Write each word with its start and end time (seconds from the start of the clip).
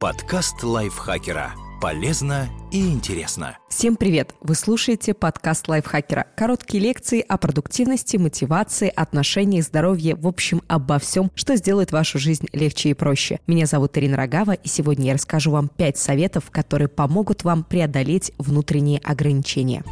Подкаст 0.00 0.62
лайфхакера. 0.62 1.52
Полезно 1.78 2.48
и 2.72 2.88
интересно. 2.88 3.58
Всем 3.68 3.96
привет! 3.96 4.34
Вы 4.40 4.54
слушаете 4.54 5.12
подкаст 5.12 5.68
лайфхакера. 5.68 6.26
Короткие 6.38 6.82
лекции 6.82 7.20
о 7.20 7.36
продуктивности, 7.36 8.16
мотивации, 8.16 8.90
отношениях, 8.96 9.62
здоровье, 9.62 10.14
в 10.14 10.26
общем, 10.26 10.62
обо 10.68 10.98
всем, 10.98 11.30
что 11.34 11.54
сделает 11.56 11.92
вашу 11.92 12.18
жизнь 12.18 12.46
легче 12.54 12.88
и 12.88 12.94
проще. 12.94 13.40
Меня 13.46 13.66
зовут 13.66 13.98
Ирина 13.98 14.16
Рогава, 14.16 14.52
и 14.52 14.68
сегодня 14.68 15.08
я 15.08 15.12
расскажу 15.12 15.50
вам 15.50 15.68
5 15.68 15.98
советов, 15.98 16.50
которые 16.50 16.88
помогут 16.88 17.44
вам 17.44 17.62
преодолеть 17.62 18.32
внутренние 18.38 19.00
ограничения. 19.00 19.84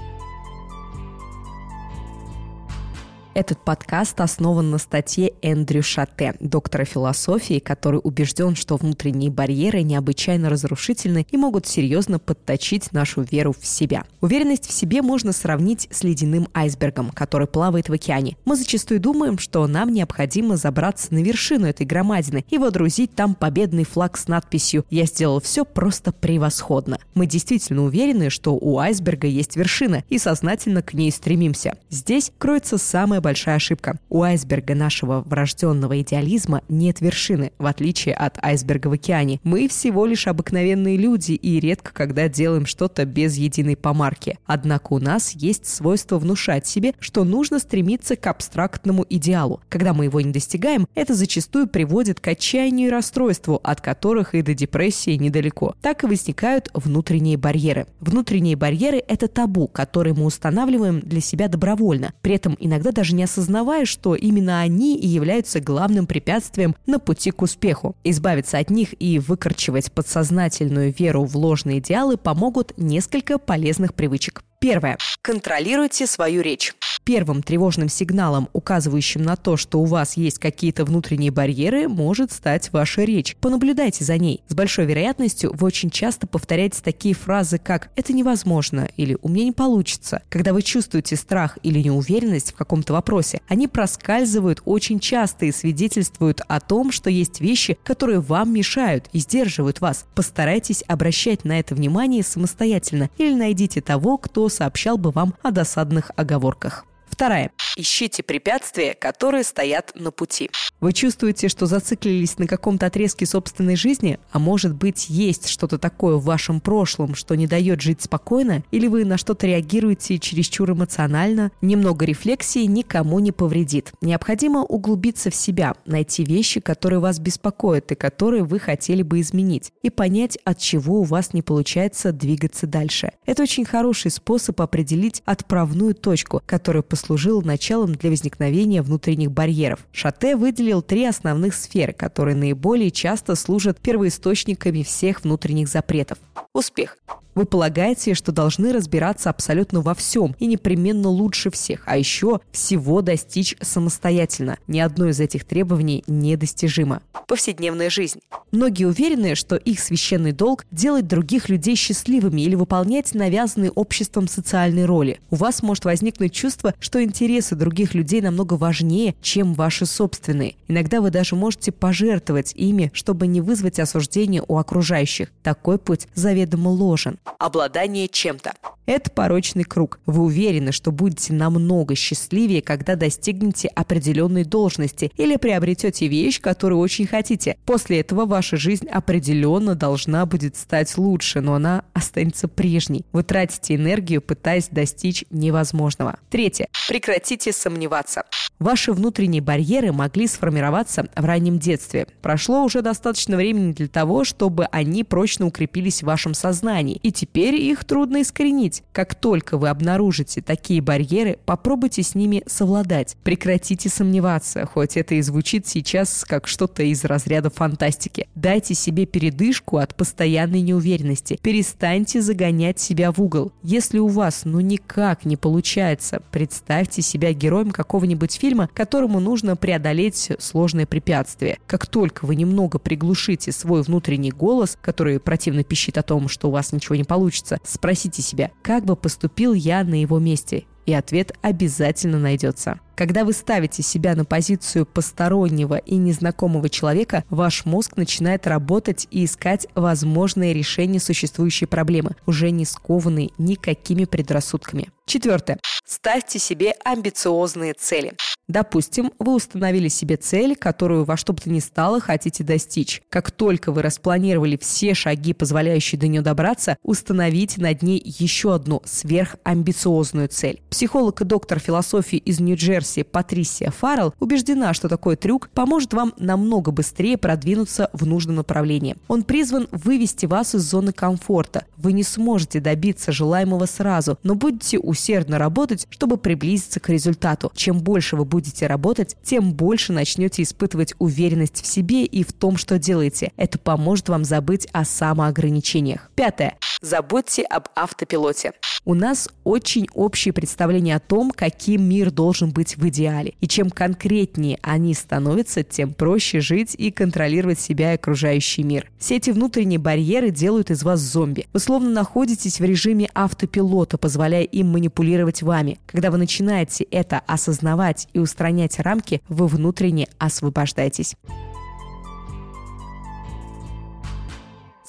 Этот 3.39 3.65
подкаст 3.65 4.21
основан 4.21 4.73
на 4.73 4.79
статье 4.79 5.33
Эндрю 5.43 5.81
Шате, 5.81 6.35
доктора 6.41 6.85
философии, 6.85 7.61
который 7.61 8.01
убежден, 8.03 8.57
что 8.57 8.75
внутренние 8.75 9.31
барьеры 9.31 9.83
необычайно 9.83 10.51
разрушительны 10.51 11.25
и 11.31 11.37
могут 11.37 11.65
серьезно 11.65 12.19
подточить 12.19 12.91
нашу 12.91 13.23
веру 13.23 13.55
в 13.57 13.65
себя. 13.65 14.03
Уверенность 14.21 14.67
в 14.67 14.73
себе 14.73 15.03
можно 15.03 15.33
сравнить 15.33 15.87
с 15.93 16.03
ледяным 16.03 16.49
айсбергом, 16.53 17.11
который 17.11 17.47
плавает 17.47 17.89
в 17.89 17.93
океане. 17.93 18.37
Мы 18.45 18.57
зачастую 18.57 18.99
думаем, 18.99 19.39
что 19.39 19.65
нам 19.69 19.93
необходимо 19.93 20.57
забраться 20.57 21.15
на 21.15 21.23
вершину 21.23 21.69
этой 21.69 21.87
громадины 21.87 22.45
и 22.51 22.59
водрузить 22.59 23.15
там 23.15 23.37
победный 23.37 23.85
флаг 23.85 24.17
с 24.17 24.27
надписью 24.27 24.85
«Я 24.91 25.07
сделал 25.07 25.41
все 25.41 25.65
просто 25.65 26.11
превосходно». 26.11 26.99
Мы 27.15 27.27
действительно 27.27 27.85
уверены, 27.85 28.31
что 28.31 28.57
у 28.57 28.79
айсберга 28.81 29.29
есть 29.29 29.55
вершина 29.55 30.03
и 30.09 30.19
сознательно 30.19 30.83
к 30.83 30.93
ней 30.93 31.13
стремимся. 31.13 31.77
Здесь 31.89 32.33
кроется 32.39 32.79
самая 32.79 33.21
большая 33.29 33.57
ошибка. 33.57 33.99
У 34.09 34.23
айсберга 34.23 34.75
нашего 34.75 35.21
врожденного 35.21 36.01
идеализма 36.01 36.63
нет 36.71 37.03
вершины, 37.03 37.53
в 37.59 37.67
отличие 37.67 38.15
от 38.15 38.43
айсберга 38.43 38.89
в 38.89 38.93
океане. 38.93 39.39
Мы 39.43 39.69
всего 39.69 40.07
лишь 40.07 40.27
обыкновенные 40.27 40.97
люди 40.97 41.33
и 41.33 41.61
редко 41.61 41.93
когда 41.93 42.27
делаем 42.31 42.65
что-то 42.65 43.05
без 43.05 43.37
единой 43.37 43.77
помарки. 43.77 44.39
Однако 44.47 44.95
у 44.95 44.99
нас 44.99 45.33
есть 45.33 45.67
свойство 45.67 46.19
внушать 46.19 46.67
себе, 46.67 46.95
что 47.01 47.25
нужно 47.25 47.59
стремиться 47.59 48.17
к 48.17 48.27
абстрактному 48.29 49.05
идеалу. 49.11 49.61
Когда 49.69 49.93
мы 49.93 50.05
его 50.05 50.23
не 50.23 50.33
достигаем, 50.33 50.87
это 50.95 51.13
зачастую 51.13 51.67
приводит 51.67 52.21
к 52.21 52.29
отчаянию 52.29 52.89
и 52.89 52.91
расстройству, 52.91 53.61
от 53.63 53.83
которых 53.83 54.35
и 54.35 54.41
до 54.41 54.55
депрессии 54.55 55.17
недалеко. 55.17 55.75
Так 55.83 56.03
и 56.03 56.07
возникают 56.07 56.71
внутренние 56.73 57.37
барьеры. 57.37 57.89
Внутренние 58.01 58.57
барьеры– 58.57 59.03
это 59.07 59.29
табу, 59.29 59.69
которые 59.69 60.15
мы 60.15 60.25
устанавливаем 60.25 61.01
для 61.01 61.21
себя 61.21 61.49
добровольно. 61.49 62.15
При 62.23 62.35
этом 62.35 62.57
иногда 62.59 62.91
даже 62.91 63.18
не 63.19 63.25
осознавая, 63.25 63.85
что 63.85 64.15
именно 64.15 64.61
они 64.61 64.97
и 64.97 65.07
являются 65.07 65.61
главным 65.61 66.07
препятствием 66.07 66.77
на 66.87 67.01
пути 67.01 67.33
к 67.33 67.43
успеху. 67.43 67.97
Избавиться 68.05 68.59
от 68.59 68.71
них 68.71 68.95
и 69.01 69.19
выкорчевать 69.19 69.91
подсознательную 69.91 70.95
веру 70.97 71.25
в 71.25 71.37
ложные 71.37 71.81
идеалы 71.81 72.17
помогут 72.17 72.73
несколько 72.77 73.39
полезных 73.39 73.95
привычек. 73.95 74.43
Первое. 74.61 74.99
Контролируйте 75.21 76.07
свою 76.07 76.43
речь. 76.43 76.75
Первым 77.09 77.43
тревожным 77.43 77.89
сигналом, 77.89 78.51
указывающим 78.53 79.23
на 79.23 79.37
то, 79.37 79.57
что 79.57 79.81
у 79.81 79.87
вас 79.87 80.19
есть 80.19 80.39
какие-то 80.39 80.85
внутренние 80.85 81.31
барьеры, 81.31 81.89
может 81.89 82.31
стать 82.31 82.71
ваша 82.71 83.03
речь. 83.05 83.35
Понаблюдайте 83.41 84.05
за 84.05 84.19
ней. 84.19 84.43
С 84.49 84.55
большой 84.55 84.85
вероятностью 84.85 85.55
вы 85.55 85.69
очень 85.69 85.89
часто 85.89 86.27
повторяете 86.27 86.83
такие 86.83 87.15
фразы, 87.15 87.57
как 87.57 87.89
«это 87.97 88.13
невозможно» 88.13 88.91
или 88.99 89.17
«у 89.23 89.31
меня 89.31 89.45
не 89.45 89.53
получится». 89.53 90.21
Когда 90.29 90.53
вы 90.53 90.61
чувствуете 90.61 91.17
страх 91.17 91.57
или 91.63 91.81
неуверенность 91.81 92.53
в 92.53 92.57
каком-то 92.57 92.93
вопросе, 92.93 93.41
они 93.49 93.69
проскальзывают 93.69 94.61
очень 94.67 95.01
часто 95.01 95.47
и 95.47 95.53
свидетельствуют 95.53 96.43
о 96.47 96.61
том, 96.61 96.93
что 96.93 97.09
есть 97.09 97.41
вещи, 97.41 97.79
которые 97.85 98.21
вам 98.21 98.53
мешают 98.53 99.09
и 99.15 99.21
сдерживают 99.21 99.81
вас. 99.81 100.05
Постарайтесь 100.15 100.85
обращать 100.87 101.47
на 101.47 101.59
это 101.59 101.75
внимание 101.75 102.23
самостоятельно 102.23 103.09
или 103.17 103.33
найдите 103.33 103.81
того, 103.81 104.19
кто 104.19 104.51
сообщал 104.51 104.99
бы 104.99 105.11
вам 105.11 105.33
о 105.43 105.53
досадных 105.53 106.11
оговорках. 106.15 106.85
Вторая. 107.11 107.51
Ищите 107.77 108.23
препятствия, 108.23 108.95
которые 108.95 109.45
стоят 109.45 109.93
на 109.95 110.11
пути. 110.11 110.51
Вы 110.81 110.93
чувствуете, 110.93 111.49
что 111.49 111.67
зациклились 111.67 112.39
на 112.39 112.47
каком-то 112.47 112.87
отрезке 112.87 113.27
собственной 113.27 113.77
жизни, 113.77 114.19
а 114.31 114.39
может 114.39 114.75
быть 114.75 115.09
есть 115.09 115.49
что-то 115.49 115.79
такое 115.79 116.17
в 116.17 116.25
вашем 116.25 116.61
прошлом, 116.61 117.15
что 117.15 117.35
не 117.35 117.47
дает 117.47 117.81
жить 117.81 118.03
спокойно, 118.03 118.63
или 118.71 118.87
вы 118.87 119.05
на 119.05 119.19
что-то 119.19 119.47
реагируете 119.47 120.19
чересчур 120.19 120.71
эмоционально, 120.73 121.51
немного 121.61 122.05
рефлексии 122.05 122.65
никому 122.65 123.19
не 123.19 123.33
повредит. 123.33 123.93
Необходимо 124.01 124.63
углубиться 124.63 125.31
в 125.31 125.35
себя, 125.35 125.75
найти 125.85 126.25
вещи, 126.25 126.61
которые 126.61 127.01
вас 127.01 127.19
беспокоят 127.19 127.93
и 127.93 127.95
которые 127.95 128.45
вы 128.45 128.59
хотели 128.59 129.03
бы 129.03 129.21
изменить, 129.21 129.73
и 129.83 129.91
понять, 129.91 130.39
от 130.45 130.59
чего 130.59 131.01
у 131.01 131.05
вас 131.05 131.35
не 131.35 131.43
получается 131.43 132.13
двигаться 132.13 132.67
дальше. 132.67 133.13
Это 133.27 133.43
очень 133.43 133.65
хороший 133.65 134.11
способ 134.11 134.61
определить 134.61 135.23
отправную 135.27 135.95
точку, 135.95 136.41
которая 136.47 136.83
послужит 136.83 137.09
послужил 137.09 137.43
началом 137.43 137.95
для 137.95 138.11
возникновения 138.11 138.83
внутренних 138.83 139.33
барьеров. 139.33 139.81
Шате 139.93 140.37
выделил 140.37 140.68
три 140.83 141.05
основных 141.05 141.55
сферы, 141.55 141.93
которые 141.93 142.37
наиболее 142.37 142.91
часто 142.91 143.35
служат 143.35 143.79
первоисточниками 143.81 144.83
всех 144.83 145.23
внутренних 145.23 145.69
запретов. 145.69 146.19
Успех. 146.53 146.99
Вы 147.39 147.45
полагаете, 147.45 148.15
что 148.15 148.33
должны 148.33 148.73
разбираться 148.73 149.31
абсолютно 149.31 149.81
во 149.81 149.95
всем 149.95 150.35
и 150.41 150.47
непременно 150.47 151.09
лучше 151.09 151.53
всех, 151.53 151.85
а 151.87 151.97
еще 151.97 152.41
всего 152.51 153.01
достичь 153.01 153.55
самостоятельно. 153.61 154.59
Ни 154.67 154.81
одно 154.81 155.09
из 155.09 155.21
этих 155.21 155.45
требований 155.45 156.03
недостижимо. 156.09 157.01
Повседневная 157.29 157.91
жизнь. 157.91 158.19
Многие 158.51 158.87
уверены, 158.87 159.37
что 159.37 159.55
их 159.55 159.79
священный 159.79 160.33
долг– 160.33 160.65
делать 160.73 161.07
других 161.07 161.49
людей 161.49 161.77
счастливыми 161.77 162.41
или 162.41 162.57
выполнять 162.57 163.15
навязанные 163.15 163.71
обществом 163.71 164.27
социальные 164.27 164.87
роли. 164.87 165.21
У 165.31 165.37
вас 165.37 165.63
может 165.63 165.85
возникнуть 165.85 166.33
чувство, 166.33 166.75
что 166.81 167.05
интересы 167.05 167.55
других 167.55 167.95
людей 167.95 168.21
намного 168.21 168.55
важнее, 168.55 169.15
чем 169.23 169.55
ваши 169.55 169.87
собственные. 169.87 170.57
Иногда 170.67 171.01
вы 171.01 171.11
даже 171.11 171.37
можете 171.37 171.71
пожертвовать 171.71 172.53
ими, 172.57 172.91
чтобы 172.95 173.29
не 173.29 173.41
вызвать 173.41 173.79
осуждение 173.79 174.43
у 174.49 174.57
окружающих. 174.57 175.29
Такой 175.45 175.79
путь 175.79 176.09
заведомо 176.15 176.71
ложен 176.71 177.19
обладание 177.39 178.09
чем-то. 178.09 178.55
Это 178.89 179.11
порочный 179.11 179.65
круг. 179.65 180.01
Вы 180.07 180.23
уверены, 180.23 180.73
что 180.73 180.93
будете 180.93 181.35
намного 181.35 181.95
счастливее, 181.95 182.63
когда 182.63 182.97
достигнете 182.97 183.69
определенной 183.69 184.45
должности 184.45 185.13
или 185.19 185.37
приобретете 185.37 186.09
вещь, 186.09 186.41
которую 186.41 186.81
очень 186.81 187.07
хотите. 187.07 187.59
После 187.67 188.01
этого 188.01 188.25
ваша 188.25 188.57
жизнь 188.57 188.89
определенно 188.89 189.75
должна 189.75 190.25
будет 190.25 190.57
стать 190.57 190.97
лучше, 190.97 191.43
но 191.43 191.57
она 191.57 191.85
останется 191.93 192.49
прежней. 192.49 193.05
Вы 193.13 193.25
тратите 193.25 193.75
энергию, 193.75 194.23
пытаясь 194.23 194.69
достичь 194.69 195.27
невозможного. 195.29 196.19
Третье. 196.31 196.69
Прекратите 196.89 197.53
сомневаться. 197.53 198.23
Ваши 198.59 198.93
внутренние 198.93 199.41
барьеры 199.41 199.93
могли 199.93 200.27
сформироваться 200.27 201.07
в 201.15 201.25
раннем 201.25 201.59
детстве. 201.59 202.09
Прошло 202.23 202.65
уже 202.65 202.83
достаточно 202.83 203.37
времени 203.37 203.73
для 203.73 203.87
того, 203.87 204.25
чтобы 204.25 204.65
они 204.73 205.05
прочно 205.05 205.47
укрепились 205.47 206.03
в 206.03 206.07
вашем 206.07 206.35
сознании, 206.35 206.99
и 207.03 207.13
теперь 207.13 207.55
их 207.55 207.85
трудно 207.85 208.23
искоренить. 208.23 208.78
Как 208.93 209.15
только 209.15 209.59
вы 209.59 209.69
обнаружите 209.69 210.43
такие 210.43 210.81
барьеры, 210.81 211.39
попробуйте 211.45 212.03
с 212.03 212.15
ними 212.15 212.43
совладать. 212.47 213.17
Прекратите 213.23 213.89
сомневаться, 213.89 214.67
хоть 214.67 214.97
это 214.97 215.15
и 215.15 215.23
звучит 215.23 215.67
сейчас 215.67 216.25
как 216.27 216.47
что-то 216.47 216.83
из 216.83 217.05
разряда 217.05 217.51
фантастики. 217.51 218.29
Дайте 218.35 218.75
себе 218.75 219.07
передышку 219.07 219.79
от 219.79 219.95
постоянной 219.95 220.61
неуверенности. 220.61 221.39
Перестаньте 221.43 222.21
загонять 222.21 222.81
себя 222.81 223.13
в 223.13 223.21
угол. 223.21 223.53
Если 223.63 223.99
у 223.99 224.09
вас 224.09 224.43
ну 224.45 224.61
никак 224.61 225.25
не 225.25 225.37
получается, 225.37 226.23
представьте 226.31 227.03
себя 227.03 227.33
героем 227.33 227.71
какого-нибудь 227.71 228.35
фильма, 228.35 228.69
которому 228.73 229.21
нужно 229.21 229.57
преодолеть 229.57 230.33
сложные 230.39 230.87
препятствия. 230.87 231.59
Как 231.67 231.87
только 231.87 232.25
вы 232.25 232.37
немного 232.37 232.79
приглушите 232.79 233.53
свой 233.53 233.83
внутренний 233.83 234.31
голос, 234.31 234.77
который 234.81 235.21
противно 235.21 235.65
пищит 235.65 235.99
о 235.99 236.03
том, 236.03 236.29
что 236.29 236.49
у 236.49 236.51
вас 236.51 236.73
ничего 236.73 236.97
не 236.97 237.05
получится, 237.05 237.59
спросите 237.65 238.23
себя, 238.23 238.51
как 238.69 238.85
бы 238.85 238.97
поступил 238.97 239.55
я 239.55 239.83
на 239.83 239.99
его 239.99 240.19
месте? 240.19 240.67
И 240.85 240.93
ответ 240.93 241.33
обязательно 241.41 242.19
найдется. 242.19 242.81
Когда 242.97 243.25
вы 243.25 243.33
ставите 243.33 243.83
себя 243.83 244.15
на 244.15 244.27
позицию 244.27 244.85
постороннего 244.85 245.77
и 245.79 245.97
незнакомого 245.97 246.69
человека, 246.69 247.25
ваш 247.31 247.65
мозг 247.65 247.97
начинает 247.97 248.47
работать 248.47 249.09
и 249.11 249.25
искать 249.25 249.69
возможные 249.75 250.53
решения 250.53 251.01
существующей 251.01 251.65
проблемы, 251.65 252.11
уже 252.27 252.51
не 252.51 252.67
скованные 252.67 253.31
никакими 253.39 254.05
предрассудками. 254.05 254.91
Четвертое. 255.07 255.59
Ставьте 255.87 256.39
себе 256.39 256.75
амбициозные 256.85 257.73
цели. 257.73 258.13
Допустим, 258.49 259.13
вы 259.19 259.35
установили 259.35 259.89
себе 259.89 260.17
цель, 260.17 260.57
которую 260.57 261.05
во 261.05 261.19
что 261.19 261.35
бы 261.35 261.41
то 261.41 261.51
ни 261.51 261.59
стало 261.59 262.01
хотите 262.01 262.43
достичь. 262.43 263.03
Как 263.11 263.31
только 263.31 263.73
вы 263.73 263.83
распланировали 263.83 264.57
все 264.57 264.95
шаги, 264.95 265.35
позволяющие 265.35 266.01
до 266.01 266.09
нее 266.09 266.23
добраться, 266.23 266.79
установите 266.83 267.61
над 267.61 267.83
ней 267.83 268.03
еще 268.03 268.55
одну 268.55 268.81
сверхамбициозную 268.87 270.29
цель. 270.29 270.63
Психолог 270.71 271.21
и 271.21 271.25
доктор 271.27 271.59
философии 271.59 272.17
из 272.17 272.41
Нью-Джерси 272.41 273.03
Патрисия 273.03 273.71
Фаррелл 273.71 274.15
убеждена, 274.19 274.73
что 274.73 274.89
такой 274.89 275.17
трюк 275.17 275.51
поможет 275.51 275.93
вам 275.93 276.15
намного 276.19 276.73
быстрее 276.73 277.19
продвинуться 277.19 277.91
в 277.93 278.07
нужном 278.07 278.37
направлении. 278.37 278.97
Он 279.09 279.25
призван 279.25 279.69
вывести 279.73 280.25
вас 280.25 280.55
из 280.55 280.63
зоны 280.63 280.93
комфорта. 280.93 281.67
Вы 281.77 281.93
не 281.93 282.03
сможете 282.03 282.61
добиться 282.61 283.13
желаемого 283.13 283.67
сразу, 283.67 284.19
но 284.23 284.35
будете 284.35 284.79
усердно 284.79 285.37
работать, 285.37 285.87
чтобы 285.91 286.17
приблизиться 286.17 286.81
к 286.81 286.89
результату. 286.89 287.53
Чем 287.55 287.81
больше 287.81 288.17
вы 288.17 288.25
будете 288.25 288.38
работать, 288.67 289.17
тем 289.23 289.53
больше 289.53 289.93
начнете 289.93 290.43
испытывать 290.43 290.95
уверенность 290.99 291.63
в 291.63 291.67
себе 291.67 292.05
и 292.05 292.23
в 292.25 292.33
том, 292.33 292.57
что 292.57 292.79
делаете. 292.79 293.33
Это 293.37 293.59
поможет 293.59 294.09
вам 294.09 294.25
забыть 294.25 294.67
о 294.73 294.85
самоограничениях. 294.85 296.11
Пятое. 296.15 296.57
Забудьте 296.81 297.43
об 297.43 297.69
автопилоте. 297.75 298.53
У 298.85 298.95
нас 298.95 299.29
очень 299.45 299.89
общее 299.93 300.33
представление 300.33 300.97
о 300.97 301.01
том, 301.01 301.31
каким 301.31 301.83
мир 301.83 302.11
должен 302.11 302.51
быть 302.51 302.77
в 302.77 302.89
идеале. 302.89 303.35
И 303.41 303.49
чем 303.49 303.69
конкретнее 303.69 304.59
они 304.63 304.95
становятся, 304.95 305.63
тем 305.63 305.93
проще 305.93 306.41
жить 306.41 306.75
и 306.79 306.91
контролировать 306.91 307.61
себя 307.61 307.93
и 307.93 307.97
окружающий 307.97 308.63
мир. 308.63 308.91
Все 308.99 309.17
эти 309.17 309.31
внутренние 309.31 309.79
барьеры 309.79 310.31
делают 310.31 310.71
из 310.71 310.85
вас 310.85 311.01
зомби. 311.01 311.47
Вы 311.53 311.61
словно 311.61 311.91
находитесь 311.91 312.61
в 312.61 312.65
режиме 312.65 313.11
автопилота, 313.13 313.99
позволяя 313.99 314.45
им 314.45 314.69
манипулировать 314.69 315.43
вами. 315.43 315.79
Когда 315.87 316.11
вы 316.11 316.19
начинаете 316.19 316.85
это 316.85 317.21
осознавать 317.27 318.09
и 318.13 318.21
устранять 318.29 318.79
рамки, 318.79 319.23
вы 319.29 319.47
внутренне 319.47 320.09
освобождаетесь. 320.19 321.17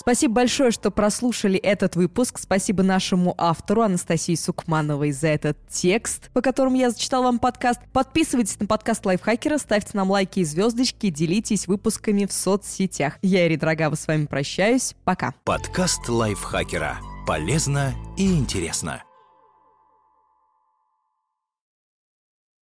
Спасибо 0.09 0.35
большое, 0.35 0.71
что 0.71 0.91
прослушали 0.91 1.59
этот 1.59 1.95
выпуск. 1.95 2.39
Спасибо 2.39 2.83
нашему 2.83 3.35
автору 3.37 3.81
Анастасии 3.81 4.33
Сукмановой 4.33 5.11
за 5.11 5.27
этот 5.27 5.57
текст, 5.67 6.31
по 6.33 6.41
которому 6.41 6.77
я 6.77 6.89
зачитал 6.89 7.23
вам 7.23 7.37
подкаст. 7.37 7.81
Подписывайтесь 7.91 8.59
на 8.59 8.65
подкаст 8.65 9.05
Лайфхакера, 9.05 9.57
ставьте 9.57 9.91
нам 9.93 10.09
лайки 10.09 10.39
и 10.39 10.45
звездочки, 10.45 11.09
делитесь 11.09 11.67
выпусками 11.67 12.25
в 12.25 12.31
соцсетях. 12.31 13.19
Я, 13.21 13.45
Ири 13.45 13.57
Драгава, 13.57 13.95
с 13.95 14.07
вами 14.07 14.25
прощаюсь. 14.25 14.95
Пока. 15.03 15.35
Подкаст 15.43 16.07
Лайфхакера. 16.07 16.97
Полезно 17.27 17.93
и 18.17 18.35
интересно. 18.35 19.03